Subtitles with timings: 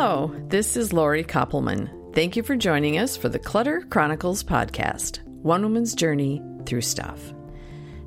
[0.00, 2.14] Hello, this is Lori Koppelman.
[2.14, 7.20] Thank you for joining us for the Clutter Chronicles podcast One Woman's Journey Through Stuff.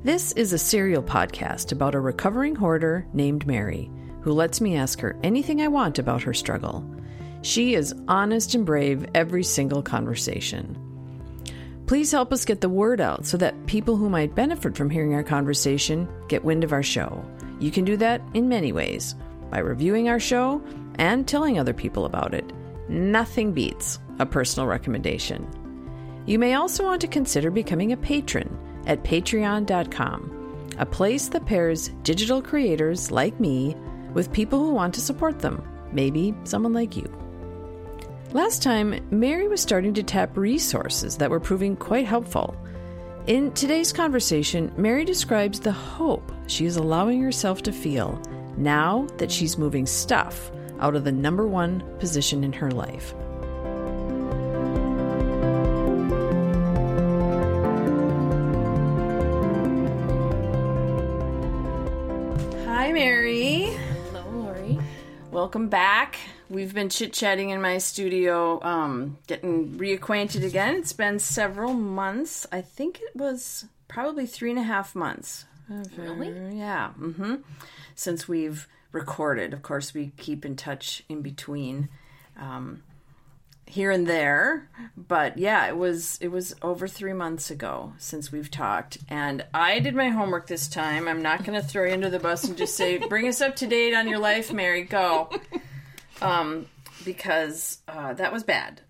[0.02, 3.90] This is a serial podcast about a recovering hoarder named Mary
[4.22, 6.82] who lets me ask her anything I want about her struggle.
[7.42, 10.78] She is honest and brave every single conversation.
[11.86, 15.12] Please help us get the word out so that people who might benefit from hearing
[15.12, 17.22] our conversation get wind of our show.
[17.60, 19.14] You can do that in many ways
[19.50, 20.62] by reviewing our show
[20.96, 22.52] and telling other people about it.
[22.88, 25.48] Nothing beats a personal recommendation.
[26.26, 31.88] You may also want to consider becoming a patron at patreon.com, a place that pairs
[32.02, 33.74] digital creators like me
[34.14, 37.10] with people who want to support them, maybe someone like you.
[38.32, 42.56] Last time, Mary was starting to tap resources that were proving quite helpful.
[43.26, 48.20] In today's conversation, Mary describes the hope she is allowing herself to feel
[48.56, 53.14] now that she's moving stuff out of the number one position in her life.
[62.66, 63.66] Hi, Mary.
[64.10, 64.78] Hello, Lori.
[65.30, 66.18] Welcome back.
[66.50, 70.76] We've been chit chatting in my studio, um, getting reacquainted again.
[70.76, 72.46] It's been several months.
[72.52, 75.46] I think it was probably three and a half months.
[75.96, 76.58] Really?
[76.58, 76.90] Yeah.
[77.00, 77.36] Mm-hmm.
[77.94, 81.88] Since we've recorded, of course, we keep in touch in between,
[82.38, 82.82] um,
[83.66, 84.68] here and there.
[84.96, 89.80] But yeah, it was it was over three months ago since we've talked, and I
[89.80, 91.08] did my homework this time.
[91.08, 93.56] I'm not going to throw you under the bus and just say, "Bring us up
[93.56, 95.30] to date on your life, Mary." Go,
[96.20, 96.66] um,
[97.04, 98.82] because uh, that was bad.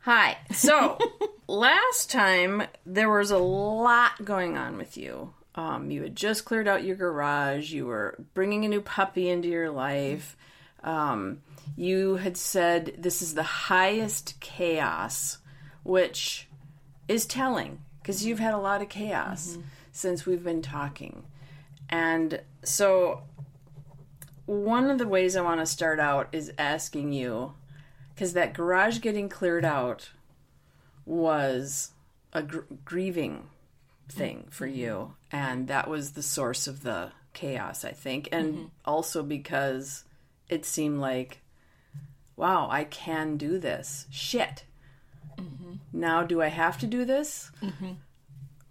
[0.00, 0.36] Hi.
[0.50, 0.98] So
[1.48, 5.32] last time there was a lot going on with you.
[5.54, 7.72] Um, you had just cleared out your garage.
[7.72, 10.36] You were bringing a new puppy into your life.
[10.82, 11.42] Um,
[11.76, 15.38] you had said this is the highest chaos,
[15.82, 16.48] which
[17.08, 19.58] is telling because you've had a lot of chaos
[19.92, 21.24] since we've been talking.
[21.88, 23.22] And so,
[24.46, 27.54] one of the ways I want to start out is asking you
[28.14, 30.10] because that garage getting cleared out
[31.06, 31.92] was
[32.32, 33.48] a gr- grieving
[34.08, 35.14] thing for you.
[35.32, 38.28] And that was the source of the chaos i think.
[38.32, 38.64] And mm-hmm.
[38.84, 40.04] also because
[40.48, 41.40] it seemed like
[42.36, 44.06] wow i can do this.
[44.10, 44.64] Shit.
[45.38, 45.74] Mm-hmm.
[45.92, 47.50] Now do i have to do this?
[47.62, 47.92] Mm-hmm.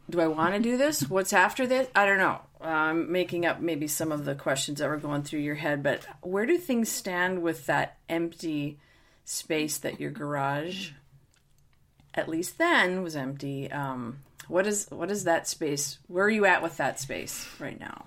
[0.09, 1.09] Do i want to do this?
[1.09, 1.87] What's after this?
[1.95, 2.39] I don't know.
[2.61, 6.05] I'm making up maybe some of the questions that were going through your head but
[6.21, 8.79] where do things stand with that empty
[9.25, 10.91] space that your garage
[12.13, 16.45] at least then was empty um what is what is that space where are you
[16.45, 18.05] at with that space right now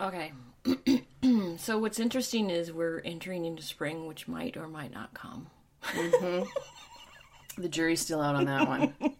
[0.00, 0.32] Okay.
[1.58, 5.48] so what's interesting is we're entering into spring, which might or might not come.
[7.56, 8.94] the jury's still out on that one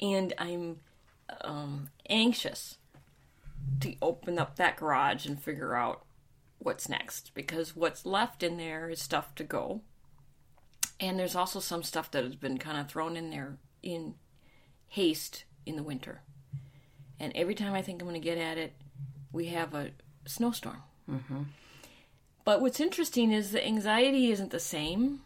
[0.00, 0.76] And I'm
[1.40, 2.78] um, anxious
[3.80, 6.04] to open up that garage and figure out
[6.58, 9.80] what's next because what's left in there is stuff to go.
[11.00, 14.14] And there's also some stuff that has been kind of thrown in there in
[14.88, 16.22] haste in the winter.
[17.20, 18.74] And every time I think I'm going to get at it,
[19.32, 19.90] we have a
[20.26, 20.82] snowstorm.
[21.10, 21.42] Mm-hmm.
[22.44, 25.20] But what's interesting is the anxiety isn't the same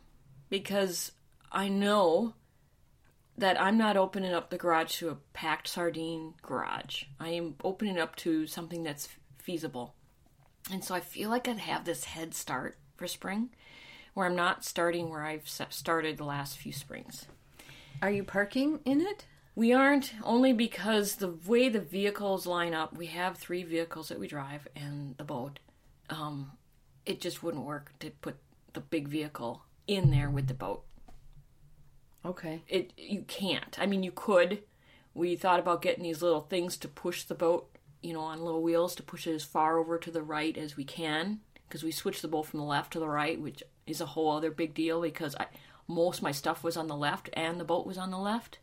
[0.50, 1.12] because
[1.50, 2.34] I know
[3.38, 7.04] that I'm not opening up the garage to a packed sardine garage.
[7.20, 9.08] I am opening up to something that's
[9.38, 9.94] feasible.
[10.70, 13.50] And so I feel like I'd have this head start for spring
[14.14, 17.26] where I'm not starting where I've started the last few springs.
[18.02, 22.96] are you parking in it We aren't only because the way the vehicles line up,
[22.96, 25.58] we have three vehicles that we drive and the boat.
[26.08, 26.52] Um,
[27.04, 28.36] it just wouldn't work to put
[28.72, 30.84] the big vehicle in there with the boat.
[32.24, 33.78] okay It you can't.
[33.78, 34.62] I mean, you could.
[35.14, 37.68] We thought about getting these little things to push the boat,
[38.02, 40.76] you know, on little wheels to push it as far over to the right as
[40.76, 44.00] we can, because we switched the boat from the left to the right, which is
[44.00, 45.46] a whole other big deal because I,
[45.86, 48.58] most of my stuff was on the left and the boat was on the left.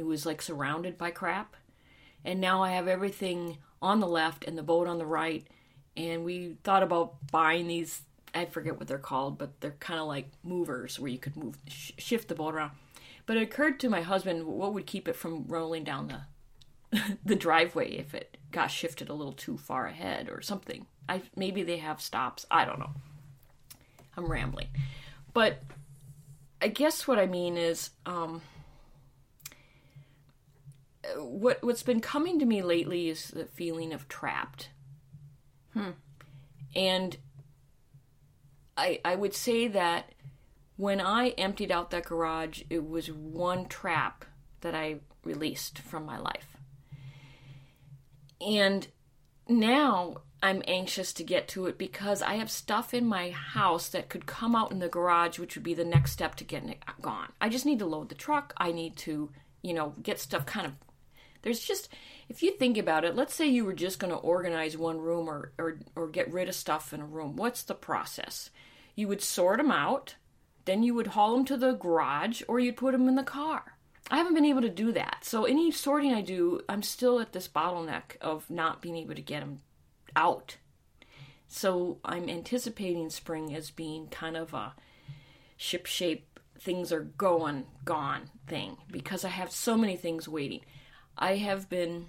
[0.00, 1.56] It was like surrounded by crap.
[2.24, 5.46] And now I have everything on the left and the boat on the right.
[5.94, 8.00] And we thought about buying these,
[8.34, 11.58] I forget what they're called, but they're kind of like movers where you could move,
[11.68, 12.70] sh- shift the boat around.
[13.26, 17.36] But it occurred to my husband what would keep it from rolling down the the
[17.36, 20.86] driveway if it got shifted a little too far ahead or something.
[21.10, 22.46] I maybe they have stops.
[22.50, 22.92] I don't know.
[24.16, 24.68] I'm rambling.
[25.34, 25.62] But
[26.62, 28.40] I guess what I mean is um
[31.16, 34.70] what what's been coming to me lately is the feeling of trapped.
[35.72, 35.90] Hmm.
[36.74, 37.16] And
[38.76, 40.12] I, I would say that
[40.76, 44.24] when I emptied out that garage, it was one trap
[44.62, 46.56] that I released from my life.
[48.40, 48.88] And
[49.48, 54.08] now I'm anxious to get to it because I have stuff in my house that
[54.08, 56.82] could come out in the garage, which would be the next step to getting it
[57.02, 57.32] gone.
[57.40, 58.54] I just need to load the truck.
[58.56, 59.30] I need to,
[59.62, 60.72] you know, get stuff kind of.
[61.42, 61.88] There's just,
[62.28, 65.28] if you think about it, let's say you were just going to organize one room
[65.28, 67.36] or, or, or get rid of stuff in a room.
[67.36, 68.50] What's the process?
[68.94, 70.16] You would sort them out,
[70.64, 73.76] then you would haul them to the garage, or you'd put them in the car.
[74.10, 75.18] I haven't been able to do that.
[75.22, 79.22] So any sorting I do, I'm still at this bottleneck of not being able to
[79.22, 79.60] get them
[80.16, 80.56] out.
[81.48, 84.74] So I'm anticipating spring as being kind of a
[85.56, 90.60] ship shape, things are going, gone thing because I have so many things waiting.
[91.20, 92.06] I have been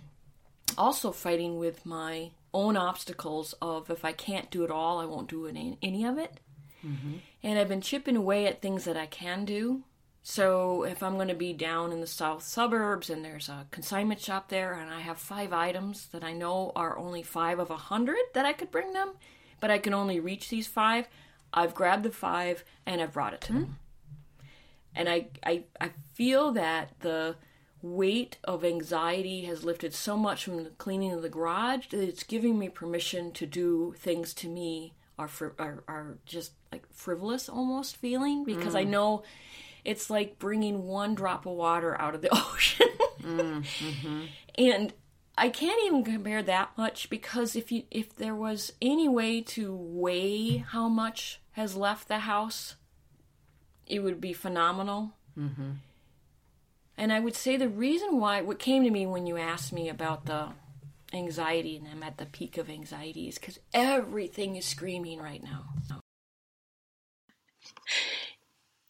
[0.78, 5.30] also fighting with my own obstacles of if I can't do it all, I won't
[5.30, 6.40] do any, any of it.
[6.86, 7.18] Mm-hmm.
[7.44, 9.84] And I've been chipping away at things that I can do
[10.24, 14.19] so if I'm going to be down in the south suburbs and there's a consignment
[14.19, 17.78] shop there and I have five items that I know are only five of a
[17.78, 19.13] hundred that I could bring them,
[19.60, 21.08] but I can only reach these five,
[21.52, 23.60] I've grabbed the five and I've brought it to mm.
[23.62, 23.78] them.
[24.94, 27.36] And I, I, I feel that the
[27.81, 32.24] weight of anxiety has lifted so much from the cleaning of the garage that it's
[32.24, 35.30] giving me permission to do things to me are,
[35.60, 38.80] are, are just like frivolous almost feeling because mm.
[38.80, 39.24] I know
[39.83, 42.88] it's like bringing one drop of water out of the ocean.
[43.22, 44.25] mm, hmm
[44.56, 44.94] And
[45.38, 49.75] I can't even compare that much because if you if there was any way to
[49.75, 52.75] weigh how much has left the house,
[53.88, 55.13] it would be phenomenal.
[55.38, 55.72] Mm-hmm.
[57.01, 59.89] And I would say the reason why what came to me when you asked me
[59.89, 60.50] about the
[61.12, 65.65] anxiety and I'm at the peak of anxiety is because everything is screaming right now.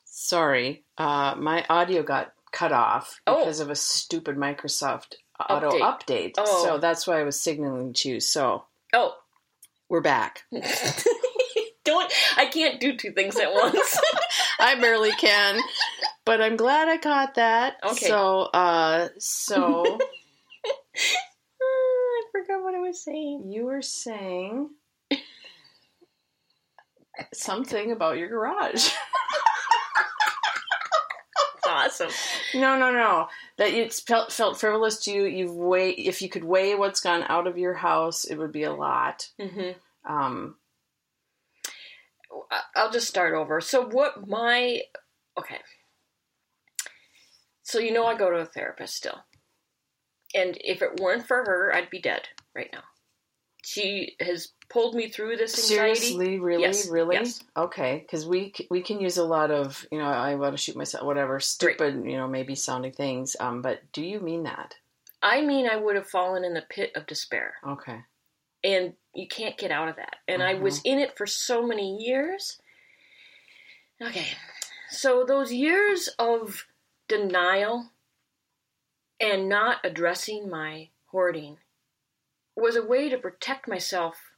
[0.03, 3.39] Sorry, uh, my audio got cut off oh.
[3.39, 5.13] because of a stupid Microsoft
[5.49, 5.79] auto update.
[5.79, 6.33] update.
[6.37, 6.65] Oh.
[6.65, 8.19] So that's why I was signaling to you.
[8.19, 9.15] So, oh,
[9.87, 10.41] we're back.
[11.83, 13.99] Don't I can't do two things at once.
[14.59, 15.59] I barely can,
[16.25, 17.75] but I'm glad I caught that.
[17.83, 18.07] Okay.
[18.07, 19.83] So, uh, so
[20.95, 23.51] I forgot what I was saying.
[23.51, 24.69] You were saying
[27.33, 28.89] something about your garage
[31.71, 32.09] awesome.
[32.53, 33.27] No, no, no.
[33.57, 35.25] That it's felt felt frivolous to you.
[35.25, 38.63] You've weigh if you could weigh what's gone out of your house, it would be
[38.63, 39.29] a lot.
[39.39, 40.11] Mm-hmm.
[40.11, 40.55] Um,
[42.75, 43.61] I'll just start over.
[43.61, 44.81] So what my
[45.37, 45.59] okay.
[47.71, 49.23] So you know I go to a therapist still.
[50.35, 52.83] And if it weren't for her, I'd be dead right now.
[53.63, 55.95] She has pulled me through this anxiety.
[55.95, 56.89] Seriously, really, yes.
[56.89, 57.41] really, yes.
[57.55, 57.99] okay.
[58.01, 61.05] Because we we can use a lot of you know I want to shoot myself,
[61.05, 63.37] whatever stupid you know maybe sounding things.
[63.39, 64.75] Um, but do you mean that?
[65.23, 67.53] I mean I would have fallen in the pit of despair.
[67.65, 67.99] Okay.
[68.65, 70.17] And you can't get out of that.
[70.27, 70.51] And uh-huh.
[70.51, 72.59] I was in it for so many years.
[74.01, 74.27] Okay.
[74.89, 76.65] So those years of
[77.11, 77.89] denial
[79.19, 81.57] and not addressing my hoarding
[82.55, 84.31] was a way to protect myself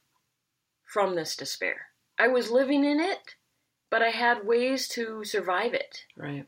[0.84, 1.86] from this despair.
[2.18, 3.36] I was living in it,
[3.90, 6.06] but I had ways to survive it.
[6.16, 6.46] Right.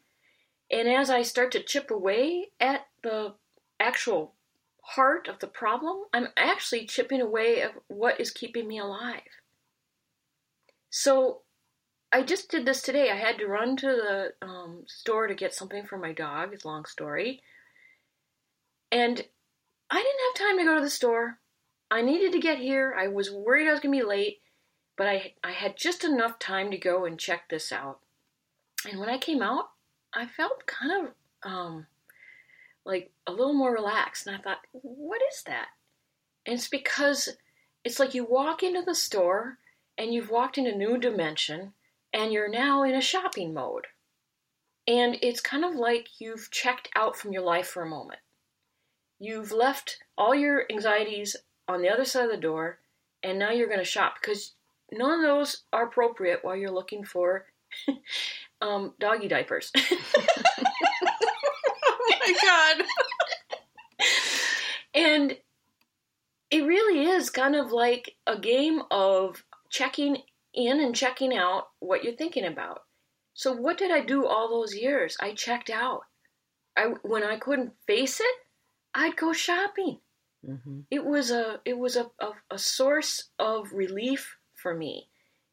[0.68, 3.34] And as I start to chip away at the
[3.78, 4.34] actual
[4.82, 9.22] heart of the problem, I'm actually chipping away at what is keeping me alive.
[10.90, 11.42] So
[12.16, 13.10] I just did this today.
[13.10, 16.54] I had to run to the um, store to get something for my dog.
[16.54, 17.42] It's a long story.
[18.90, 19.22] And
[19.90, 21.40] I didn't have time to go to the store.
[21.90, 22.96] I needed to get here.
[22.98, 24.40] I was worried I was going to be late,
[24.96, 27.98] but I, I had just enough time to go and check this out.
[28.90, 29.66] And when I came out,
[30.14, 31.86] I felt kind of um,
[32.86, 34.26] like a little more relaxed.
[34.26, 35.66] And I thought, what is that?
[36.46, 37.28] And it's because
[37.84, 39.58] it's like you walk into the store
[39.98, 41.74] and you've walked in a new dimension
[42.16, 43.86] and you're now in a shopping mode.
[44.88, 48.20] And it's kind of like you've checked out from your life for a moment.
[49.20, 51.36] You've left all your anxieties
[51.68, 52.78] on the other side of the door,
[53.22, 54.54] and now you're going to shop because
[54.90, 57.46] none of those are appropriate while you're looking for
[58.62, 59.70] um, doggy diapers.
[59.76, 60.64] oh
[62.08, 62.86] my god.
[64.94, 65.36] and
[66.50, 70.22] it really is kind of like a game of checking
[70.56, 72.82] in and checking out what you're thinking about.
[73.34, 75.16] So what did I do all those years?
[75.20, 76.02] I checked out.
[76.76, 78.36] I when I couldn't face it,
[78.94, 80.00] I'd go shopping.
[80.46, 80.80] Mm-hmm.
[80.90, 85.08] It was a it was a, a, a source of relief for me.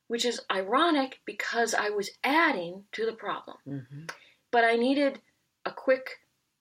[0.07, 3.57] which is ironic because I was adding to the problem.
[3.67, 4.11] Mhm.
[4.51, 5.21] But I needed
[5.65, 6.19] a quick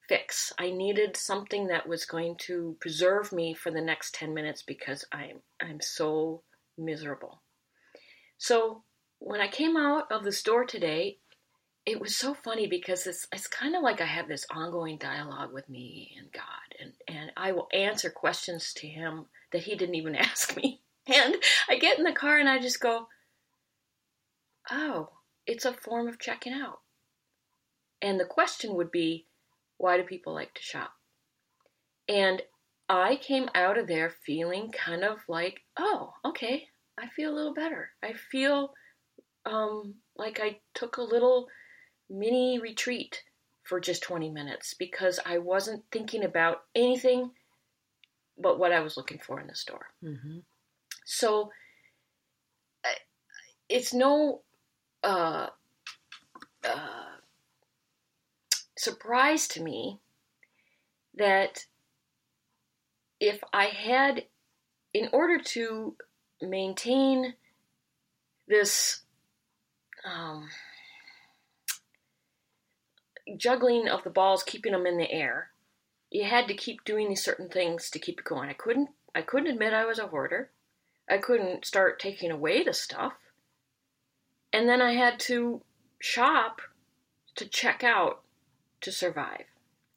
[0.08, 0.52] fix.
[0.58, 5.04] I needed something that was going to preserve me for the next 10 minutes because
[5.12, 6.42] I'm I'm so
[6.78, 7.41] miserable.
[8.42, 8.82] So
[9.20, 11.18] when I came out of the store today,
[11.86, 15.52] it was so funny because it's it's kind of like I have this ongoing dialogue
[15.52, 16.42] with me and God
[16.80, 20.80] and and I will answer questions to him that he didn't even ask me.
[21.06, 21.36] And
[21.68, 23.06] I get in the car and I just go,
[24.72, 25.10] "Oh,
[25.46, 26.80] it's a form of checking out."
[28.00, 29.26] And the question would be,
[29.78, 30.94] why do people like to shop?
[32.08, 32.42] And
[32.88, 37.54] I came out of there feeling kind of like, oh, okay, I feel a little
[37.54, 37.90] better.
[38.02, 38.74] I feel
[39.46, 41.48] um, like I took a little
[42.10, 43.22] mini retreat
[43.62, 47.30] for just 20 minutes because I wasn't thinking about anything
[48.38, 49.86] but what I was looking for in the store.
[50.02, 50.42] Mhm.
[51.04, 51.52] So
[52.84, 52.96] I-
[53.68, 54.42] it's no
[55.04, 55.48] uh,
[56.64, 57.16] uh,
[58.76, 60.00] surprise to me
[61.14, 61.66] that
[63.20, 64.26] if I had,
[64.92, 65.96] in order to
[66.42, 67.34] maintain
[68.48, 69.02] this
[70.04, 70.48] um,
[73.36, 75.50] juggling of the balls, keeping them in the air,
[76.10, 78.48] you had to keep doing these certain things to keep it going.
[78.50, 78.90] I couldn't.
[79.14, 80.50] I couldn't admit I was a hoarder.
[81.08, 83.14] I couldn't start taking away the stuff.
[84.52, 85.62] And then I had to
[85.98, 86.60] shop
[87.36, 88.22] to check out
[88.82, 89.44] to survive.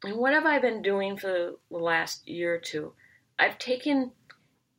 [0.03, 2.93] And what have I been doing for the last year or two?
[3.37, 4.11] I've taken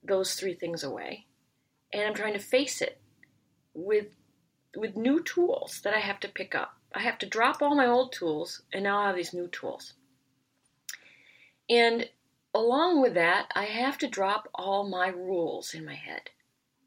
[0.03, 1.26] those three things away
[1.97, 3.01] and I'm trying to face it
[3.73, 4.09] with
[4.77, 6.77] with new tools that I have to pick up.
[6.95, 9.95] I have to drop all my old tools and now I have these new tools.
[11.71, 12.11] And
[12.55, 16.29] along with that, I have to drop all my rules in my head,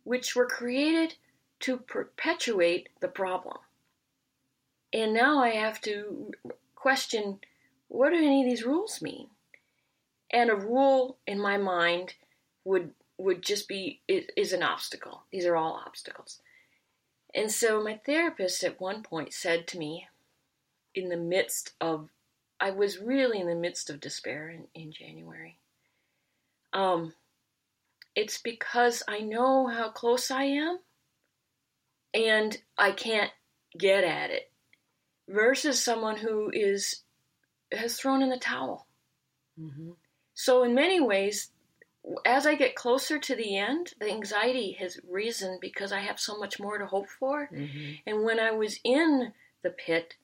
[0.04, 1.16] which were created
[1.62, 3.58] to perpetuate the problem.
[4.94, 6.32] And now I have to
[6.76, 7.40] question
[7.88, 9.30] what do any of these rules mean?
[10.30, 12.14] And a rule in my mind
[12.64, 15.24] would would just be is, an obstacle.
[15.32, 16.40] These are all obstacles.
[17.36, 20.08] And so my therapist at one point said to me
[20.96, 22.10] in the midst of
[22.62, 25.58] I was really in the midst of despair in, in January.
[26.74, 27.14] Um,
[28.16, 30.80] it's because I know how close I am
[32.14, 33.32] and I can't
[33.78, 34.52] get at it
[35.28, 37.04] versus someone who is
[37.72, 38.88] has thrown in the towel.
[39.60, 39.96] Mhm.
[40.34, 41.52] So in many ways
[42.26, 46.38] as I get closer to the end, the anxiety has risen because I have so
[46.38, 47.50] much more to hope for.
[47.52, 48.02] Mhm.
[48.06, 50.16] And when I was in the pit,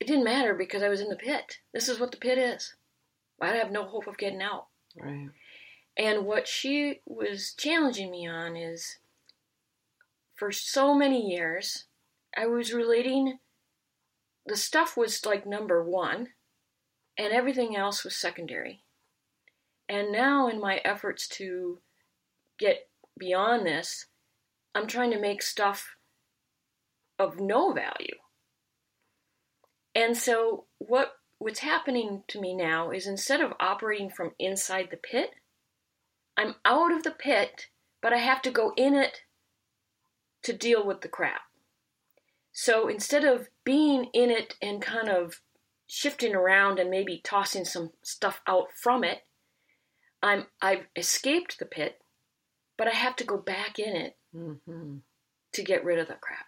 [0.00, 1.60] it didn't matter because I was in the pit.
[1.72, 2.76] This is what the pit is.
[3.40, 4.68] I have no hope of getting out.
[4.96, 5.30] Right.
[5.96, 8.98] And what she was challenging me on is
[10.34, 11.84] for so many years,
[12.36, 13.38] I was relating
[14.46, 16.34] the stuff was like number one,
[17.16, 18.83] and everything else was secondary.
[19.88, 21.80] And now, in my efforts to
[22.58, 22.88] get
[23.18, 24.06] beyond this,
[24.74, 25.96] I'm trying to make stuff
[27.18, 28.16] of no value.
[29.94, 34.96] And so, what what's happening to me now is instead of operating from inside the
[34.96, 35.30] pit,
[36.36, 37.68] I'm out of the pit,
[38.00, 39.22] but I have to go in it
[40.42, 41.42] to deal with the crap.
[42.52, 45.40] So instead of being in it and kind of
[45.86, 49.22] shifting around and maybe tossing some stuff out from it,
[50.24, 52.00] I'm I've escaped the pit,
[52.78, 55.02] but I have to go back in it Mhm.
[55.52, 56.46] to get rid of the crap.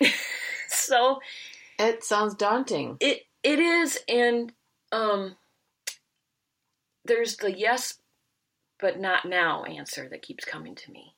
[0.68, 1.20] so
[1.78, 2.96] It sounds daunting.
[3.00, 4.52] it it is and
[4.90, 5.36] um
[7.04, 7.98] there's the yes
[8.80, 11.14] but not now answer that keeps coming to me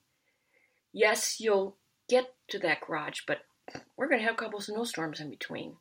[0.93, 1.77] yes you'll
[2.09, 3.39] get to that garage but
[3.97, 5.77] we're going to have a couple snowstorms in between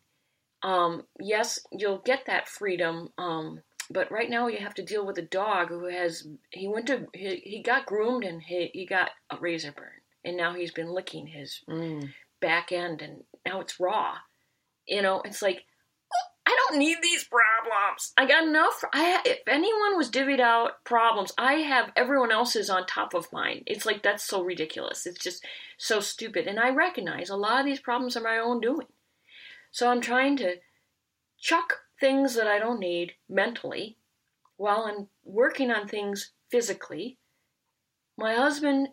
[0.63, 5.17] um yes you'll get that freedom um but right now you have to deal with
[5.17, 9.09] a dog who has he went to he, he got groomed and he, he got
[9.29, 12.09] a razor burn and now he's been licking his Mm.
[12.41, 14.15] back end and now it's raw.
[14.87, 15.65] You know, it's like
[16.45, 18.11] I don't need these problems.
[18.17, 18.83] I got enough.
[18.91, 23.63] I if anyone was divvied out problems, I have everyone else's on top of mine.
[23.67, 25.05] It's like that's so ridiculous.
[25.05, 25.45] It's just
[25.77, 26.47] so stupid.
[26.47, 28.87] And I recognize a lot of these problems are my own doing.
[29.71, 30.55] So I'm trying to
[31.39, 33.97] chuck things that I don't need mentally
[34.57, 37.17] while I'm working on things physically.
[38.17, 38.89] My husband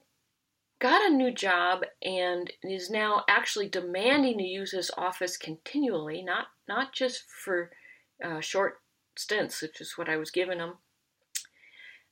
[0.79, 6.49] got a new job and is now actually demanding to use his office continually, not
[6.69, 7.71] not just for
[8.25, 8.81] uh, short
[9.17, 10.75] stints, which is what I was giving him.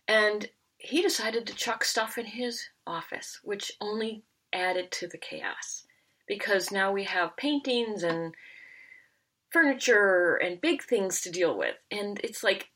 [0.09, 0.49] And
[0.79, 4.23] he decided to chuck stuff in his office, which only
[4.53, 5.87] added to the chaos
[6.27, 8.35] because now we have paintings and
[9.55, 11.77] furniture and big things to deal with.
[11.89, 12.71] And it's like,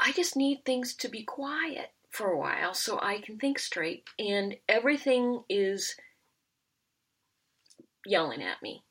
[0.00, 4.04] I just need things to be quiet for a while so I can think straight.
[4.18, 5.94] And everything is
[8.06, 8.82] yelling at me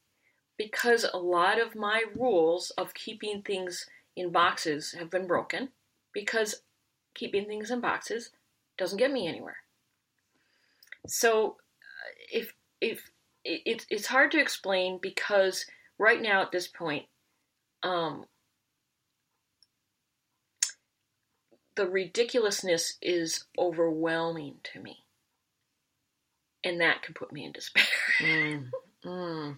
[0.55, 5.69] because a lot of my rules of keeping things in boxes have been broken
[6.13, 6.61] because
[7.15, 8.29] keeping things in boxes
[8.77, 9.57] doesn't get me anywhere.
[11.07, 13.09] So uh, if if
[13.43, 15.65] it, it's hard to explain because
[15.97, 17.05] right now at this point,
[17.85, 18.25] um,
[21.75, 25.05] the ridiculousness is overwhelming to me,
[26.63, 27.85] and that can put me in despair.
[28.21, 28.69] mm,
[29.05, 29.57] mm.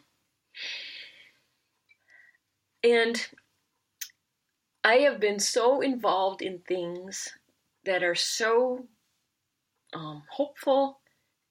[2.84, 3.27] And
[4.84, 7.29] I have been so involved in things
[7.86, 8.88] that are so
[9.93, 11.00] um, hopeful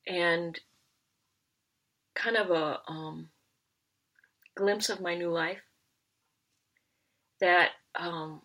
[0.06, 0.60] and
[2.14, 3.30] kind of a um,
[4.54, 5.65] glimpse of my new life
[7.40, 8.42] that um,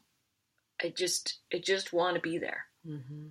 [0.81, 2.65] I just I just want to be there.
[2.87, 3.27] Mm-hmm.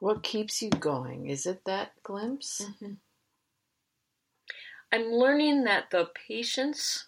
[0.00, 1.28] What keeps you going?
[1.28, 2.62] Is it that glimpse?
[2.62, 2.94] Mm-hmm.
[4.92, 7.06] I'm learning that the patience.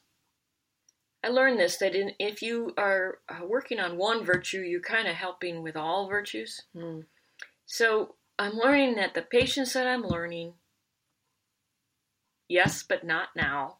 [1.23, 5.09] I learned this that in, if you are uh, working on one virtue, you're kind
[5.09, 6.62] of helping with all virtues.
[6.76, 7.04] Mm.
[7.66, 10.54] So I'm learning that the patience that I'm learning
[12.49, 13.78] yes, but not now.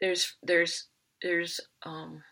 [0.00, 0.86] There's there's
[1.22, 2.22] there's um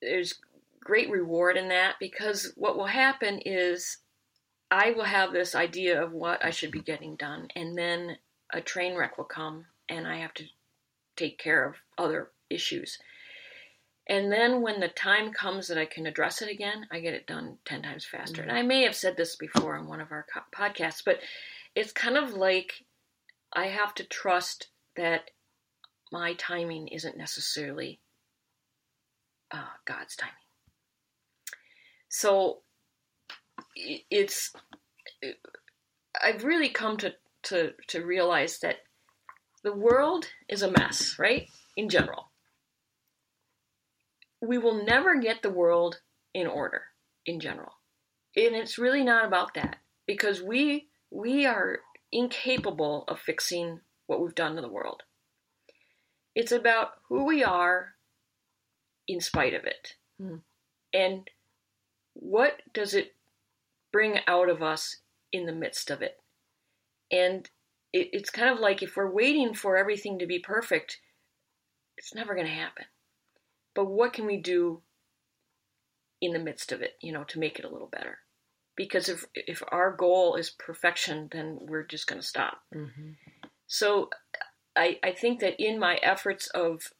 [0.00, 0.34] there's
[0.80, 3.98] great reward in that because what will happen is
[4.70, 8.16] I will have this idea of what I should be getting done, and then
[8.52, 10.44] a train wreck will come, and I have to
[11.16, 12.98] take care of other issues.
[14.08, 17.26] And then when the time comes that I can address it again, I get it
[17.26, 18.40] done 10 times faster.
[18.40, 18.50] Mm-hmm.
[18.50, 21.20] And I may have said this before on one of our podcasts, but
[21.74, 22.84] it's kind of like
[23.52, 25.30] I have to trust that
[26.10, 28.00] my timing isn't necessarily
[29.50, 30.34] uh, God's timing.
[32.08, 32.58] So
[33.74, 34.52] it's,
[36.22, 37.12] I've really come to,
[37.44, 38.76] to, to realize that
[39.64, 41.48] the world is a mess, right?
[41.76, 42.32] In general
[44.42, 46.00] we will never get the world
[46.34, 46.82] in order
[47.24, 47.72] in general.
[48.36, 49.76] And it's really not about that
[50.06, 51.78] because we we are
[52.10, 53.80] incapable of fixing
[54.12, 55.02] what we've done to the world.
[56.34, 57.94] It's about who we are
[59.06, 59.94] in spite of it.
[60.20, 60.40] Mm.
[60.94, 61.28] And
[62.14, 63.14] what does it
[63.92, 64.98] bring out of us
[65.32, 66.18] in the midst of it?
[67.10, 67.48] And
[67.92, 71.00] it, it's kind of like if we're waiting for everything to be perfect,
[71.98, 72.84] it's never going to happen
[73.74, 74.82] but what can we do
[76.20, 78.18] in the midst of it, you know, to make it a little better?
[78.76, 82.62] Because if if our goal is perfection, then we're just going to stop.
[82.74, 83.10] Mm-hmm.
[83.72, 84.10] So,
[84.76, 86.92] I I think that in my efforts of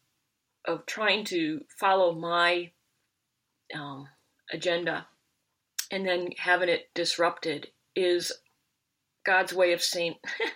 [0.65, 2.71] of trying to follow my
[3.75, 4.09] um,
[4.51, 5.07] agenda
[5.91, 8.33] and then having it disrupted is
[9.25, 10.15] God's way of saying,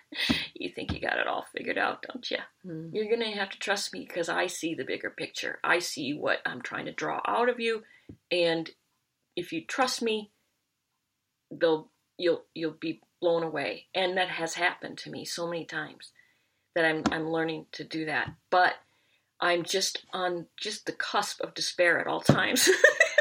[0.55, 2.39] You think you got it all figured out, don't you?
[2.67, 2.91] Mm.
[2.93, 5.59] You're going to have to trust me because I see the bigger picture.
[5.63, 7.83] I see what I'm trying to draw out of you.
[8.31, 8.71] And
[9.37, 10.31] if you trust me,
[11.51, 13.87] they'll, you'll, you'll be blown away.
[13.95, 16.13] And that has happened to me so many times
[16.75, 18.35] that I'm, I'm learning to do that.
[18.51, 18.75] But
[19.41, 22.69] I'm just on just the cusp of despair at all times.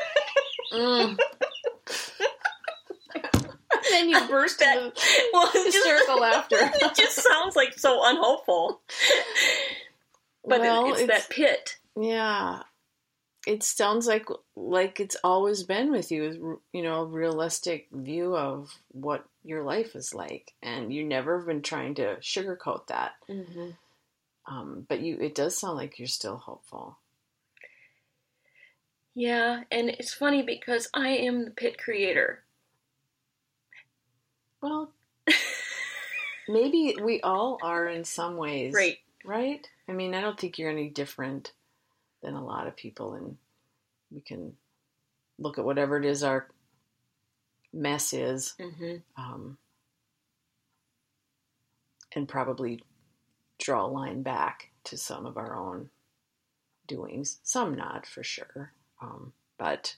[0.73, 1.17] mm
[3.91, 6.58] then you burst that, into well, hysterical laughter.
[6.60, 8.81] it just sounds like so unhopeful.
[10.43, 11.77] But well, it, it's, it's that pit.
[11.99, 12.62] Yeah,
[13.45, 16.62] it sounds like like it's always been with you.
[16.73, 21.62] You know, a realistic view of what your life is like, and you never been
[21.62, 23.13] trying to sugarcoat that.
[23.29, 23.69] Mm-hmm.
[24.47, 26.97] Um, but you, it does sound like you're still hopeful.
[29.13, 32.43] Yeah, and it's funny because I am the pit creator.
[34.62, 34.91] Well,
[36.49, 38.73] maybe we all are in some ways.
[38.73, 38.97] Right.
[39.23, 39.67] Right?
[39.88, 41.53] I mean, I don't think you're any different
[42.21, 43.38] than a lot of people, and
[44.12, 44.54] we can
[45.38, 46.47] look at whatever it is our
[47.73, 48.95] mess is mm-hmm.
[49.17, 49.58] um,
[52.13, 52.82] and probably
[53.60, 55.89] draw a line back to some of our own
[56.88, 57.39] doings.
[57.43, 58.71] Some not, for sure.
[59.01, 59.95] Um, but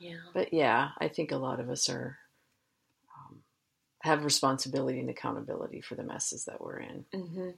[0.00, 0.16] yeah.
[0.34, 2.18] But yeah, I think a lot of us are
[3.16, 3.38] um,
[4.00, 7.04] have responsibility and accountability for the messes that we're in.
[7.14, 7.50] Mm-hmm.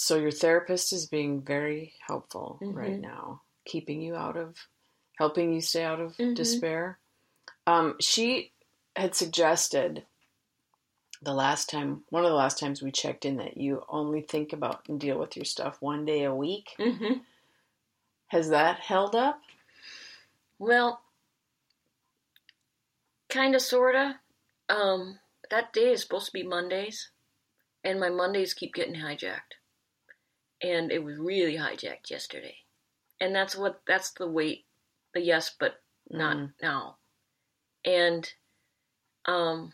[0.00, 2.74] So your therapist is being very helpful Mhm.
[2.74, 4.68] right now, keeping you out of,
[5.16, 6.36] helping you stay out of Mhm.
[6.36, 7.00] despair.
[7.66, 8.52] Um, she
[8.94, 10.06] had suggested
[11.20, 14.52] the last time, one of the last times we checked in, that you only think
[14.52, 16.76] about and deal with your stuff one day a week.
[16.78, 17.24] Mm-hmm.
[18.28, 19.42] Has that held up?
[20.60, 21.02] Well,
[23.28, 24.20] kind of, sorta.
[24.68, 25.18] Um,
[25.50, 27.10] that day is supposed to be Mondays,
[27.82, 29.54] and my Mondays keep getting hijacked,
[30.62, 32.56] and it was really hijacked yesterday,
[33.20, 34.64] and that's what that's the weight,
[35.14, 36.52] the yes, but not Mm.
[36.62, 36.96] now,
[37.84, 38.32] and
[39.26, 39.72] um,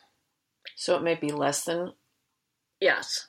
[0.77, 1.93] So it may be less than.
[2.81, 3.29] yes,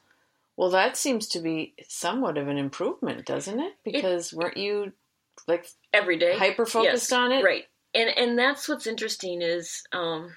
[0.57, 3.73] Well, that seems to be somewhat of an improvement, doesn't it?
[3.83, 4.93] Because weren't you
[5.47, 7.43] like every day, hyper focused Yes, on it?
[7.43, 10.33] right and and that's what's interesting is um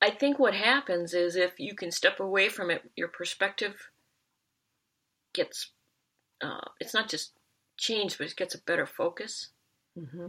[0.00, 3.90] i think what happens is if you can step away from it your perspective
[5.36, 5.70] gets
[6.42, 7.32] uh it's not just
[7.76, 9.50] changed but it gets a better focus.
[9.96, 10.26] Hmm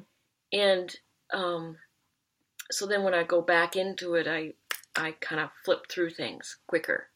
[0.54, 0.96] and
[1.34, 1.76] um
[2.72, 4.54] so then when i go back into it i
[4.96, 7.08] i kind of flip through things quicker.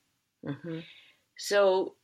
[0.46, 0.80] Hmm
[1.38, 1.96] so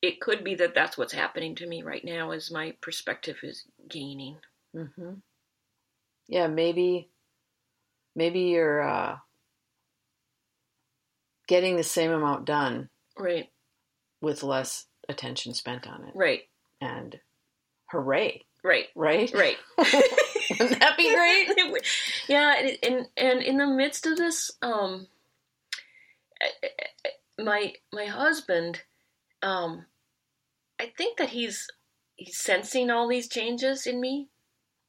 [0.00, 3.64] it could be that that's what's happening to me right now is my perspective is
[3.88, 4.36] gaining.
[4.74, 5.14] Hmm
[6.28, 7.10] Yeah, maybe,
[8.16, 9.18] maybe you're uh,
[11.46, 12.88] getting the same amount done.
[13.18, 13.51] Right
[14.22, 16.12] with less attention spent on it.
[16.14, 16.42] right
[16.80, 17.20] And
[17.90, 19.30] hooray, right right?
[19.34, 21.82] right Wouldn't that be great?
[22.28, 25.08] Yeah, and, and and in the midst of this, um,
[27.38, 28.82] my my husband,
[29.42, 29.86] um,
[30.80, 31.66] I think that he's
[32.16, 34.28] he's sensing all these changes in me,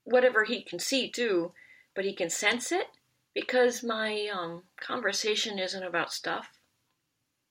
[0.04, 1.54] whatever he can see too,
[1.96, 2.88] but he can sense it
[3.34, 6.50] because my um conversation isn't about stuff.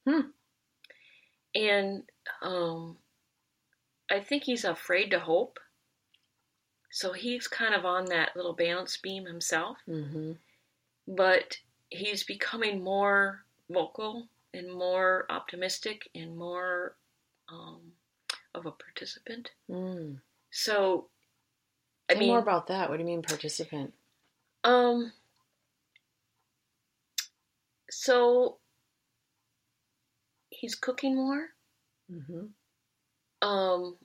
[0.07, 0.31] Hmm.
[1.55, 2.03] And
[2.41, 2.97] um,
[4.11, 5.59] I think he's afraid to hope.
[6.91, 10.33] So he's kind of on that little balance beam himself, hmm
[11.07, 11.57] but
[11.91, 16.95] he's becoming more vocal and more optimistic and more
[17.51, 17.81] um,
[18.55, 19.51] of a participant.
[19.71, 20.19] Mm.
[20.51, 21.09] So,
[22.11, 22.89] I mean, more about that.
[22.89, 23.93] What do you mean, participant?
[24.65, 25.13] um,
[27.91, 28.59] so
[30.63, 31.49] he's cooking more.
[32.09, 32.47] hmm
[33.47, 33.97] Um,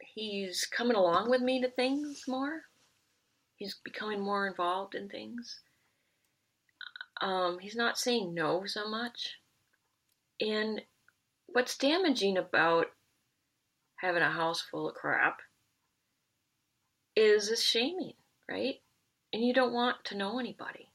[0.00, 2.62] he's coming along with me to things more.
[3.56, 5.60] He's becoming more involved in things.
[7.20, 9.34] Um, he's not saying no so much.
[10.40, 10.80] And
[11.46, 12.86] what's damaging about
[13.96, 15.40] having a house full of crap
[17.14, 18.14] is this shaming,
[18.48, 18.76] right?
[19.32, 20.88] And you don't want to know anybody.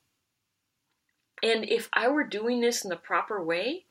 [1.43, 3.85] And if I were doing this in the proper way,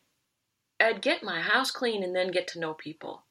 [0.82, 3.24] I'd get my house clean and then get to know people.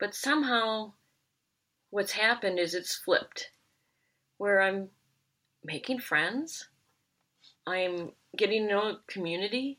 [0.00, 0.92] But somehow,
[1.90, 3.50] what's happened is it's flipped,
[4.38, 4.88] where I'm
[5.62, 6.68] making friends,
[7.66, 9.78] I'm getting to know a community,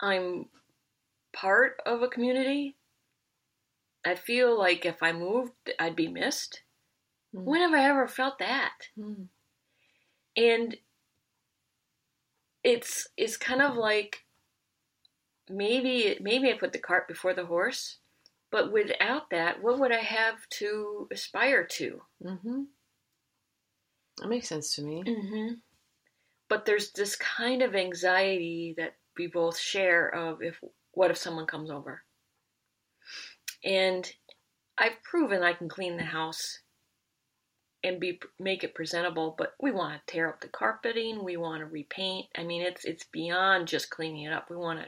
[0.00, 0.46] I'm
[1.32, 2.76] part of a community.
[4.04, 6.62] I feel like if I moved, I'd be missed.
[7.34, 7.44] Mm.
[7.44, 8.72] When have I ever felt that?
[8.98, 9.26] Mm.
[10.36, 10.76] and
[12.62, 14.24] it's it's kind of like
[15.50, 17.98] maybe maybe I put the cart before the horse,
[18.50, 22.02] but without that, what would I have to aspire to?
[22.22, 22.62] hmm
[24.18, 25.02] That makes sense to me.
[25.06, 25.54] Mm-hmm.
[26.48, 30.58] But there's this kind of anxiety that we both share of if
[30.92, 32.02] what if someone comes over,
[33.64, 34.10] and
[34.78, 36.60] I've proven I can clean the house
[37.82, 41.60] and be make it presentable but we want to tear up the carpeting we want
[41.60, 44.86] to repaint i mean it's it's beyond just cleaning it up we want to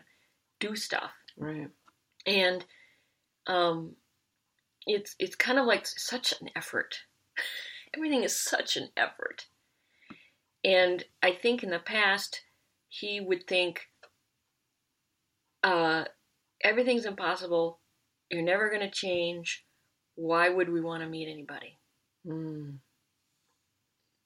[0.63, 1.13] do stuff.
[1.37, 1.69] Right.
[2.27, 2.65] and
[3.47, 3.97] um
[4.87, 7.01] it's it's kind of like such an effort.
[7.97, 9.47] Everything is such an effort.
[10.65, 12.43] And i think in the past
[12.89, 13.89] he would think
[15.63, 16.05] uh
[16.63, 17.81] everything's impossible.
[18.31, 19.65] You're never going to change.
[20.15, 21.79] Why would we want to meet anybody?
[22.27, 22.79] Mm.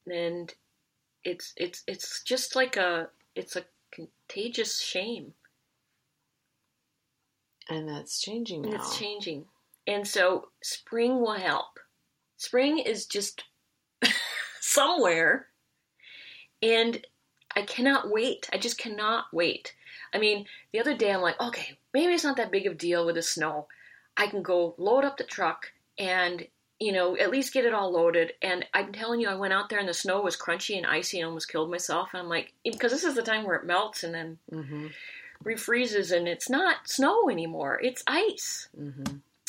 [0.07, 0.55] and
[1.25, 5.33] it's it's it's just like a it's a contagious shame
[7.69, 8.79] And that's changing and now.
[8.79, 9.45] it's changing.
[9.87, 11.79] And so spring will help.
[12.37, 13.45] Spring is just
[14.61, 15.47] somewhere.
[16.63, 17.05] And
[17.55, 18.49] i cannot wait.
[18.53, 19.75] I just cannot wait.
[20.13, 22.77] I mean the other day i'm like okay maybe it's not that big of a
[22.77, 23.67] deal with the snow.
[24.17, 26.47] I can go load up the truck and
[26.79, 28.33] you know at least get it all loaded.
[28.43, 31.19] And i'm telling you i went out there and the snow was crunchy and icy
[31.21, 32.11] and almost killed myself.
[32.13, 34.87] And i'm like because this is the time where it melts and then hmm
[35.45, 38.69] refreezes and it's not snow anymore; it's ice.
[38.77, 39.05] hmm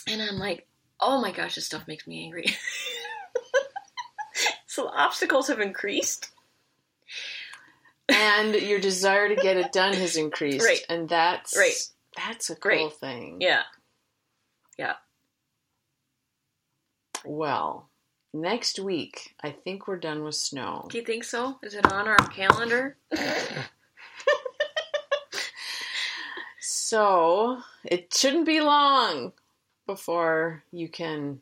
[0.08, 0.68] And I'm like,
[1.00, 2.46] oh my gosh, this stuff makes me angry.
[4.68, 6.30] so the obstacles have increased.
[8.10, 10.80] And your desire to get it done has increased, Right.
[10.88, 11.76] and that's Right.
[12.16, 13.38] That's a cool thing.
[13.42, 13.64] Yeah.
[14.80, 14.94] Yeah.
[17.26, 17.90] Well,
[18.34, 20.88] next week I think we're done with snow.
[20.90, 21.60] Do you think so?
[21.62, 22.98] Is it on our calendar?
[26.88, 29.34] So it shouldn't be long
[29.86, 31.42] before you can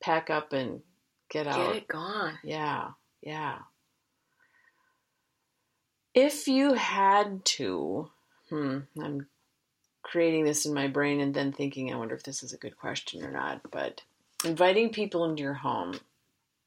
[0.00, 0.80] pack up and
[1.28, 1.74] get out.
[1.74, 2.38] Get it gone.
[2.42, 3.58] Yeah, yeah.
[6.14, 8.10] If you had to,
[8.48, 9.26] hmm, I'm
[10.02, 12.78] creating this in my brain and then thinking, I wonder if this is a good
[12.78, 14.00] question or not, but
[14.42, 16.00] inviting people into your home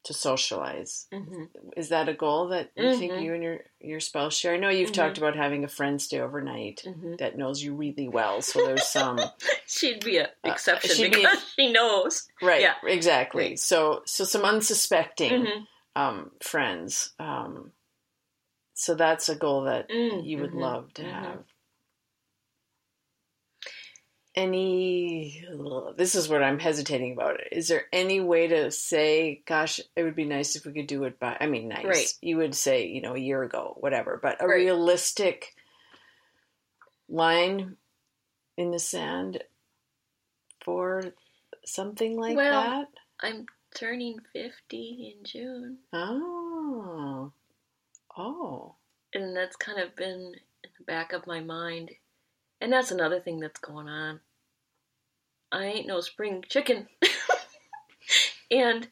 [0.09, 1.05] to socialize.
[1.13, 1.43] hmm
[1.77, 3.21] Is that a goal that you think Mhm.
[3.23, 4.55] you and your, your spouse share?
[4.55, 4.93] I know you've Mhm.
[5.01, 8.85] talked about having a friend stay overnight hmm that knows you really well, so there's
[8.87, 9.19] some
[9.67, 12.27] She'd be an Uh, exception she'd be- because she knows.
[12.41, 12.73] right, Yeah.
[12.83, 13.49] exactly.
[13.49, 13.59] Right.
[13.59, 15.67] So so some unsuspecting Mhm.
[15.95, 17.13] um, friends.
[17.19, 17.71] Um,
[18.73, 21.43] so that's a goal that Mm, you would mhm, love to have.
[24.35, 25.43] Any,
[25.97, 27.39] this is what I'm hesitating about.
[27.51, 31.03] Is there any way to say, gosh, it would be nice if we could do
[31.05, 31.83] it by, I mean, nice.
[31.85, 32.13] Right.
[32.21, 34.55] You would say, you know, a year ago, whatever, but a Right.
[34.55, 35.55] realistic
[37.07, 37.77] line
[38.55, 39.43] in the sand
[40.63, 41.01] for
[41.65, 42.87] something like Well- that?
[43.21, 47.33] I'm turning 50 in June, Oh.
[48.15, 48.75] Oh.
[49.13, 51.91] and that's kind of been in the back of my mind.
[52.61, 54.19] And that's another thing that's going on.
[55.51, 56.87] I ain't no spring chicken.
[58.51, 58.87] and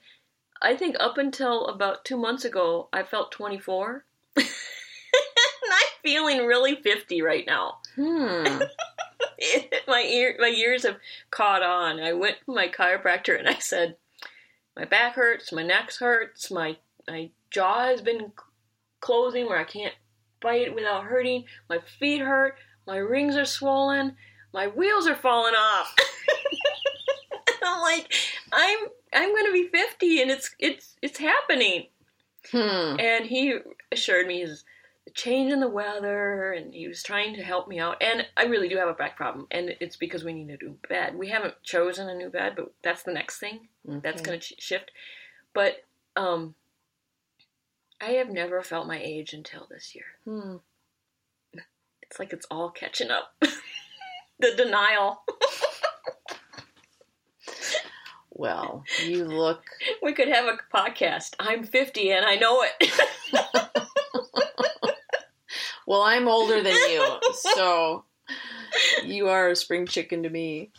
[0.61, 4.05] I think up until about two months ago, I felt 24.
[4.37, 7.77] and I'm feeling really 50 right now.
[7.95, 8.45] Hmm.
[9.87, 10.97] my ear, my ears have
[11.29, 11.99] caught on.
[11.99, 13.97] I went to my chiropractor and I said,
[14.75, 16.77] my back hurts, my neck hurts, my
[17.07, 18.31] my jaw has been
[18.99, 19.95] closing where I can't
[20.41, 21.45] bite without hurting.
[21.69, 22.55] My feet hurt,
[22.87, 24.15] my rings are swollen,
[24.53, 25.95] my wheels are falling off.
[27.63, 28.11] I'm like,
[28.51, 28.77] I'm
[29.13, 31.87] I'm gonna be 50 and it's it's it's happening.
[32.51, 32.95] Hmm.
[32.99, 33.59] And he
[33.91, 38.01] assured me the change in the weather and he was trying to help me out.
[38.01, 39.47] And I really do have a back problem.
[39.51, 41.15] And it's because we need a new bed.
[41.17, 43.67] We haven't chosen a new bed, but that's the next thing.
[43.85, 44.91] That's going to ch- shift.
[45.53, 45.83] But
[46.15, 46.55] um,
[47.99, 50.05] I have never felt my age until this year.
[50.25, 50.57] Hmm.
[52.09, 53.33] It's like it's all catching up.
[54.39, 55.21] the denial.
[58.39, 59.63] Well, you look.
[60.03, 61.33] We could have a podcast.
[61.39, 62.91] I'm 50 and I know it.
[65.87, 67.19] Well, I'm older than you,
[67.53, 68.03] so
[69.05, 70.71] you are a spring chicken to me.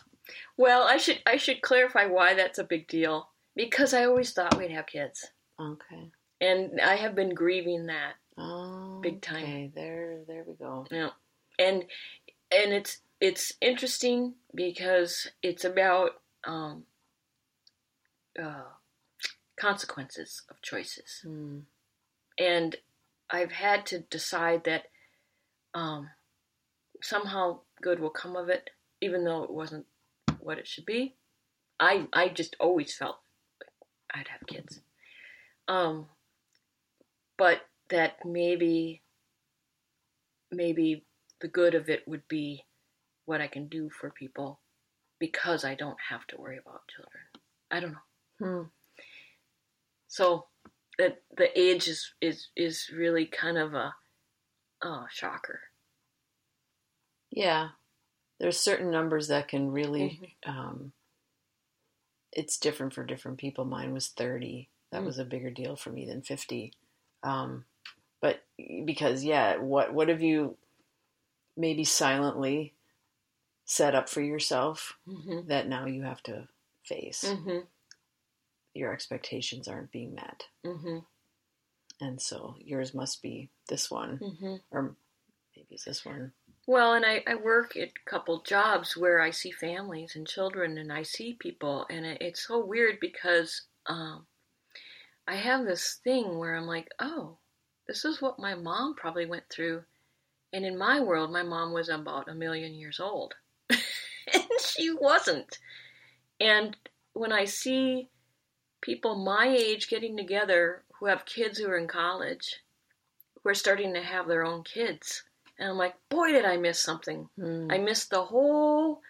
[0.55, 4.57] well, I should I should clarify why that's a big deal because I always thought
[4.57, 5.25] we'd have kids.
[5.59, 6.11] Okay.
[6.39, 8.13] and I have been grieving that.
[8.39, 9.43] Oh, Big time.
[9.43, 10.85] Okay, there, there we go.
[10.89, 11.09] Yeah,
[11.57, 11.85] and
[12.51, 16.11] and it's it's interesting because it's about
[16.45, 16.83] um,
[18.41, 18.63] uh,
[19.59, 21.59] consequences of choices, Hmm.
[22.37, 22.77] and
[23.29, 24.85] I've had to decide that
[25.73, 26.09] um,
[27.01, 28.69] somehow good will come of it,
[29.01, 29.85] even though it wasn't
[30.39, 31.15] what it should be.
[31.79, 33.19] I I just always felt
[34.13, 34.81] I'd have kids.
[35.67, 36.07] Um,
[37.37, 39.01] but that maybe
[40.51, 41.05] maybe
[41.41, 42.65] the good of it would be
[43.25, 44.59] what I can do for people
[45.19, 47.23] because I don't have to worry about children.
[47.71, 48.63] I don't know.
[48.63, 48.67] Hmm.
[50.07, 50.45] So
[50.97, 53.93] that the age is is is really kind of a
[54.83, 55.61] oh shocker.
[57.31, 57.69] Yeah,
[58.39, 60.19] there's certain numbers that can really.
[60.45, 60.59] Mm-hmm.
[60.59, 60.91] Um,
[62.31, 63.65] it's different for different people.
[63.65, 64.69] Mine was 30.
[64.91, 65.05] That Mm.
[65.05, 66.73] was a bigger deal for me than 50.
[67.23, 67.65] Um,
[68.21, 68.43] but
[68.85, 70.55] because yeah, what what have you
[71.57, 72.73] maybe silently
[73.65, 75.47] set up for yourself Mm-hmm.
[75.47, 76.47] that now you have to
[76.83, 77.23] face?
[77.27, 77.59] Mm-hmm.
[78.73, 80.99] Your expectations aren't being met, Mm-hmm.
[82.01, 84.55] and so yours must be this one, Mm-hmm.
[84.71, 84.95] or
[85.55, 86.31] maybe it's this one.
[86.67, 90.77] Well, and I, I work at a couple jobs where I see families and children
[90.77, 94.27] and I see people, and it, it's so weird because um,
[95.27, 97.37] I have this thing where I'm like, oh,
[97.89, 99.81] this is what my mom probably went through.
[100.53, 103.33] And in my world, my mom was about a million years old.
[103.71, 105.57] and she wasn't.
[106.39, 106.77] And
[107.13, 108.09] when I see
[108.81, 112.57] people my age getting together who have kids who are in college,
[113.41, 115.23] who are starting to have their own kids,
[115.57, 117.27] And I'm like, boy, did I miss something.
[117.39, 117.73] Mm.
[117.73, 119.01] I missed the whole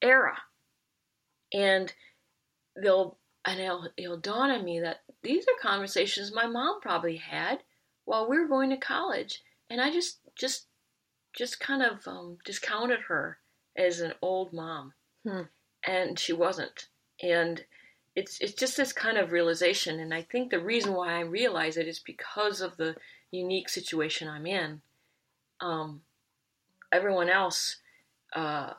[0.00, 0.38] era.
[1.52, 1.92] And
[2.82, 7.62] they'll and it'll, it'll dawn on me that these are conversations my mom probably had
[8.06, 10.66] while we were going to college, and I just just
[11.36, 13.36] just kind of um, discounted her
[13.76, 14.94] as an old mom,
[15.26, 15.42] Hmm.
[15.86, 16.86] and she wasn't.
[17.22, 17.62] And
[18.14, 21.76] it's it's just this kind of realization, and I think the reason why I realize
[21.76, 22.96] it is because of the
[23.30, 24.80] unique situation I'm in.
[25.60, 26.02] Um,
[26.92, 27.76] everyone else,
[28.34, 28.70] uh,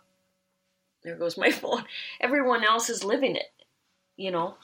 [1.03, 1.83] there goes my phone.
[2.21, 3.51] Everyone else is living it,
[4.15, 4.55] you know.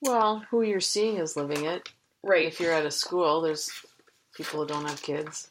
[0.00, 1.88] Well, who you're seeing is living it.
[2.22, 2.46] Right.
[2.46, 3.70] If you're at a school, there's
[4.38, 5.50] people who don't have kids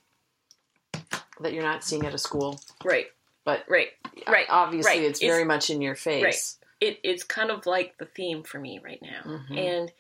[1.42, 2.60] that you're not seeing at a school.
[2.84, 3.08] Right.
[3.44, 3.90] But Right.
[4.28, 4.46] Right.
[4.50, 5.04] obviously, right.
[5.04, 6.58] it's very much in your face.
[6.80, 9.24] it, it's kind of like the theme for me right now.
[9.26, 9.58] Mhm.
[9.58, 9.92] And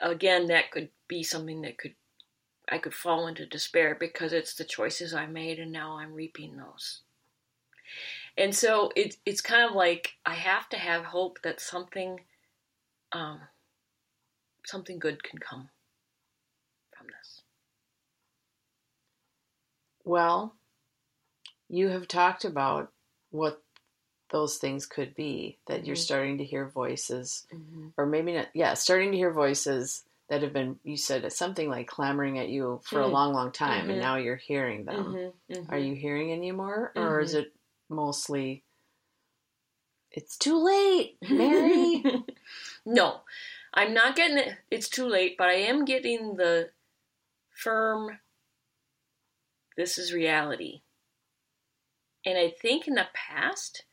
[0.00, 1.96] again, that could be something that could
[2.68, 6.56] I could fall into despair because it's the choices I made and now I'm reaping
[6.56, 7.02] those.
[8.36, 12.20] And so it's it's kind of like I have to have hope that something
[13.12, 13.40] um
[14.66, 15.70] something good can come
[16.96, 17.42] from this.
[20.04, 20.54] Well,
[21.68, 22.92] you have talked about
[23.30, 23.62] what
[24.30, 26.00] those things could be that you're Mhm.
[26.04, 27.88] starting to hear voices, Mm-hmm.
[27.96, 31.88] or maybe not, yeah, starting to hear voices that have been, you said something like
[31.88, 33.12] clamoring at you for a Mm.
[33.12, 35.34] long, long time, and now you're hearing them.
[35.48, 35.72] Mm-hmm.
[35.72, 37.52] Are you hearing any more, or is it
[37.88, 38.62] mostly,
[40.12, 42.04] it's too late, Mary?
[42.84, 43.22] no,
[43.74, 44.56] I'm not getting it.
[44.70, 46.70] It's too late, but I am getting the
[47.50, 48.20] firm.
[49.76, 50.82] This is reality.
[52.26, 53.84] And I think in the past,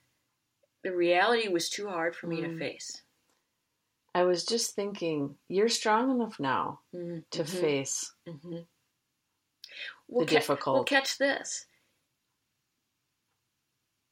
[0.83, 2.59] the reality was too hard for me to Mm.
[2.59, 3.03] face.
[4.13, 7.19] I was just thinking, you're strong enough now Mm-hmm.
[7.31, 8.59] to face Mm-hmm.
[10.09, 10.73] the difficult.
[10.75, 11.67] Well, catch this.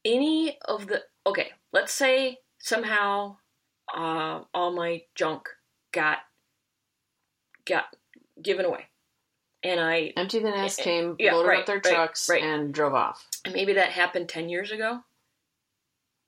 [0.03, 3.37] Any of the okay, let's say somehow
[3.95, 5.49] uh, all my junk
[5.91, 6.19] got
[7.65, 7.85] got
[8.41, 8.85] given away,
[9.65, 12.43] and I Empty the nest eh, eh, came, Yeah, loaded right, up their trucks, right.
[12.43, 13.27] and drove off.
[13.43, 15.01] and maybe that happened ten years ago.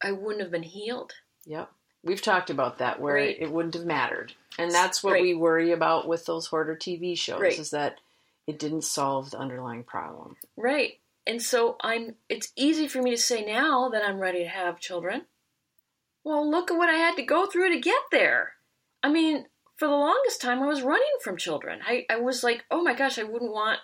[0.03, 1.13] I wouldn't have been healed.
[1.45, 1.69] Yep.
[2.03, 4.33] We've talked about that where it wouldn't have mattered.
[4.59, 7.97] And that's what we worry about with those hoarder TV shows is that
[8.45, 10.37] it didn't solve the underlying problem.
[10.55, 10.99] Right.
[11.25, 14.79] And so I'm it's easy for me to say now that I'm ready to have
[14.79, 15.23] children.
[16.23, 18.53] Well, look at what I had to go through to get there.
[19.03, 19.45] I mean,
[19.77, 21.79] for the longest time I was running from children.
[21.85, 23.79] I, I was like, oh my gosh, I wouldn't want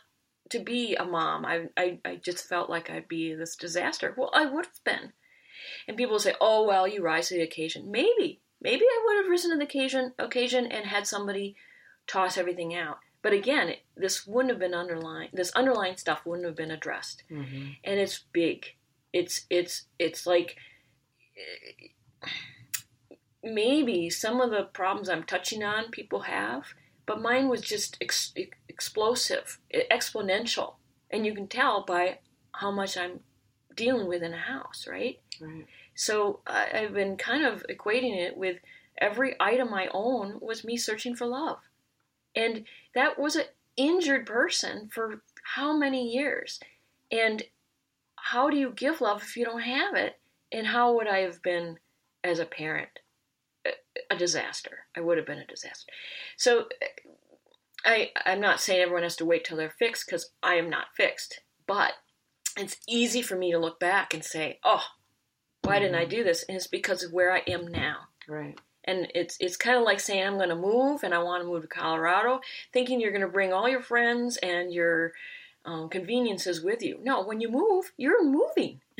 [0.50, 1.46] to be a mom.
[1.46, 4.14] I, I, I just felt like I'd be this disaster.
[4.18, 5.14] Well, I would have been.
[5.88, 7.90] And people say, oh, well, you rise to the occasion.
[7.90, 8.42] Maybe.
[8.62, 11.56] Maybe I would have risen to the occasion, occasion and had somebody
[12.08, 12.98] toss everything out.
[13.22, 15.30] But again, it, this wouldn't have been underlying.
[15.32, 17.68] This underlying stuff wouldn't have been addressed, Mm-hmm.
[17.84, 18.66] and it's big.
[19.14, 20.58] It's it's it's like
[23.44, 26.74] maybe some of the problems I'm touching on people have,
[27.06, 28.34] but mine was just ex-
[28.70, 30.76] explosive, exponential,
[31.12, 32.20] and you can tell by
[32.54, 33.20] how much I'm
[33.76, 35.20] dealing with in a house, right?
[35.42, 35.66] Right.
[35.96, 38.58] So I, I've been kind of equating it with
[38.98, 41.58] every item I own was me searching for love.
[42.36, 45.22] And that was an injured person for
[45.56, 46.60] how many years?
[47.12, 47.44] And
[48.16, 50.20] how do you give love if you don't have it?
[50.52, 51.78] And how would I have been
[52.24, 53.00] as a parent?
[54.10, 54.86] A- disaster.
[54.96, 55.92] I would have been a disaster.
[56.38, 56.68] So
[57.86, 60.88] I, I'm not saying everyone has to wait till they're fixed because I am not
[60.96, 61.42] fixed.
[61.68, 61.94] But
[62.58, 64.84] it's easy for me to look back and say, oh,
[65.64, 66.44] why didn't I do this?
[66.44, 68.08] And it's because of where I am now.
[68.28, 68.60] Right.
[68.86, 71.48] And it's it's kind of like saying I'm going to move and I want to
[71.48, 72.42] move to Colorado,
[72.74, 75.14] thinking you're going to bring all your friends and your
[75.64, 77.00] um, conveniences with you.
[77.02, 78.82] No, when you move, you're moving.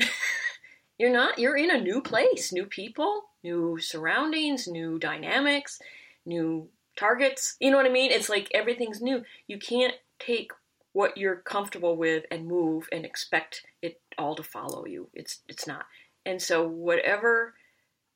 [0.98, 1.38] you're not.
[1.38, 5.80] You're in a new place, new people, new surroundings, new dynamics,
[6.24, 7.56] new targets.
[7.60, 8.10] You know what I mean?
[8.10, 9.24] It's like everything's new.
[9.46, 10.52] You can't take
[10.92, 15.08] what you're comfortable with and move and expect it all to follow you.
[15.12, 15.86] It's it's not.
[16.24, 17.54] And so whatever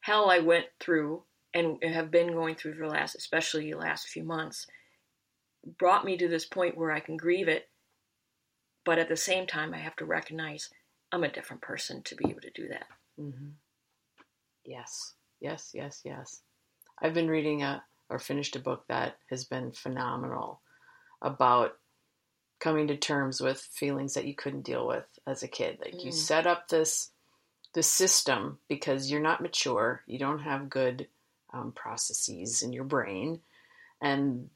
[0.00, 4.06] hell I went through and have been going through for the last, especially the last
[4.06, 4.66] few months,
[5.78, 7.68] brought me to this point where I can grieve it.
[8.84, 10.70] But at the same time, I have to recognize
[11.12, 12.86] I'm a different person to be able to do that.
[13.20, 13.48] Mm-hmm.
[14.64, 15.14] Yes.
[15.40, 15.70] Yes.
[15.74, 16.02] Yes.
[16.04, 16.40] Yes.
[17.00, 20.60] I've been reading a or finished a book that has been phenomenal
[21.20, 21.76] about
[22.58, 25.78] coming to terms with feelings that you couldn't deal with as a kid.
[25.80, 26.14] Like you Mm.
[26.14, 27.10] set up this
[27.74, 31.06] the system because you're not mature, you don't have good
[31.52, 33.42] um, processes in your brain,
[34.00, 34.50] and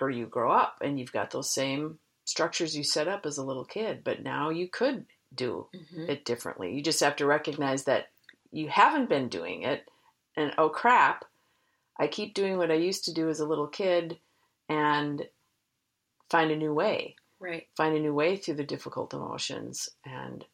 [0.00, 3.44] or you grow up and you've got those same structures you set up as a
[3.44, 6.10] little kid, but now you could do Mm-hmm.
[6.10, 6.74] it differently.
[6.74, 8.08] You just have to recognize that
[8.50, 9.88] you haven't been doing it,
[10.36, 11.24] and oh crap,
[11.98, 14.18] I keep doing what I used to do as a little kid,
[14.68, 15.28] and
[16.30, 17.16] find a new way.
[17.38, 17.68] Right.
[17.76, 19.88] Find a new way through the difficult emotions.
[20.04, 20.44] And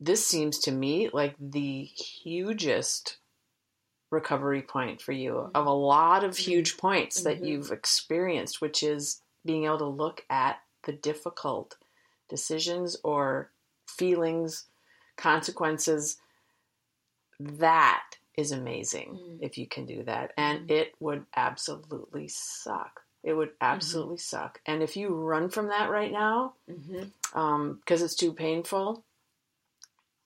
[0.00, 3.18] this seems to me like the hugest
[4.10, 7.46] recovery point for you of a lot of huge points that Mhm.
[7.46, 11.76] you've experienced, which is being able to look at the difficult
[12.28, 13.52] decisions or
[13.88, 14.66] feelings,
[15.16, 16.18] consequences.
[17.40, 18.04] That
[18.36, 19.38] is amazing Mm.
[19.42, 20.32] if you can do that.
[20.36, 20.70] And Mhm.
[20.70, 23.04] it would absolutely suck.
[23.24, 24.60] It would absolutely suck.
[24.64, 27.72] And if you run from that right now, Mm-hmm.
[27.74, 29.04] because it's too painful,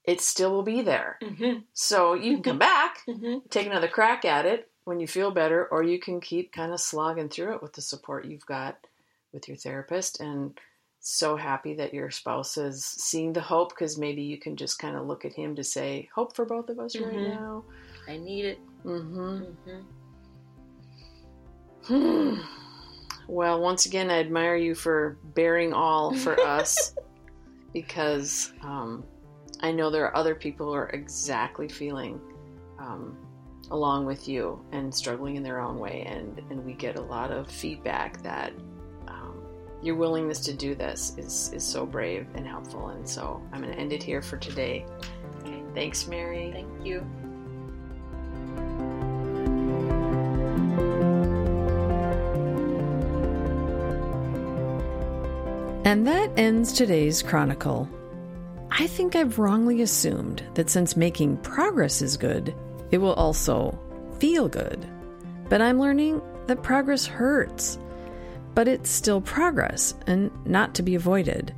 [0.05, 1.19] it still will be there.
[1.23, 1.61] Mm-hmm.
[1.73, 3.47] So you can come back, Mm-hmm.
[3.49, 6.81] take another crack at it when you feel better, or you can keep kind of
[6.81, 8.87] slogging through it with the support you've got
[9.33, 10.21] with your therapist.
[10.21, 10.59] And
[11.03, 14.97] so happy that your spouse is seeing the hope because maybe you can just kind
[14.97, 17.35] of look at him to say, Hope for both of us right Mhm.
[17.35, 17.65] now.
[18.09, 18.59] I need it.
[18.85, 19.45] Mm-hmm.
[21.93, 22.41] Mm-hmm.
[23.29, 26.95] Well, once again, I admire you for bearing all for us
[27.73, 29.05] because um,
[29.61, 32.21] I know there are other people who are exactly feeling
[32.81, 33.17] um,
[33.71, 36.05] along with you and struggling in their own way.
[36.07, 38.53] And, and we get a lot of feedback that
[39.83, 42.89] your willingness to do this is, is so brave and helpful.
[42.89, 44.87] And so I'm going to end it here for today.
[45.41, 45.63] Okay.
[45.75, 46.51] Thanks, Mary.
[46.53, 47.05] Thank you.
[55.85, 57.89] And that ends today's Chronicle.
[58.71, 62.55] I think I've wrongly assumed that since making progress is good,
[62.93, 63.79] it will also
[64.19, 64.87] feel good.
[65.49, 67.79] But I'm learning that progress hurts.
[68.55, 71.55] But it's still progress and not to be avoided.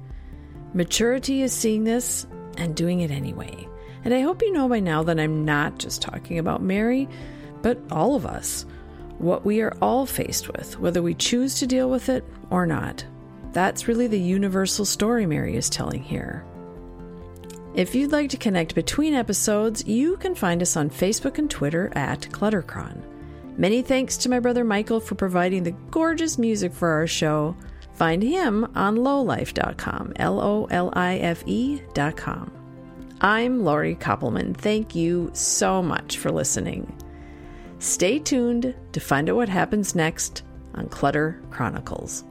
[0.75, 2.27] Maturity is seeing this
[2.57, 3.69] and doing it anyway.
[4.05, 7.09] And I hope you know by now that I'm not just talking about Mary,
[7.63, 8.67] but all of us.
[9.19, 13.05] What we are all faced with, whether we choose to deal with it or not.
[13.53, 16.45] That's really the universal story Mary is telling here.
[17.75, 21.91] If you'd like to connect between episodes, you can find us on Facebook and Twitter
[21.95, 23.03] at Cluttercron.
[23.57, 27.57] Many thanks to my brother Michael for providing the gorgeous music for our show.
[27.95, 32.51] Find him on lolife.com, L O L I F E.com.
[33.21, 34.57] I'm Lori Koppelman.
[34.57, 36.93] Thank you so much for listening.
[37.79, 40.43] Stay tuned to find out what happens next
[40.75, 42.25] on Clutter Chronicles.